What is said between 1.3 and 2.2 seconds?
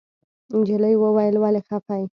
ولې خپه يې.